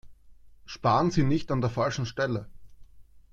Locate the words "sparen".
0.65-1.11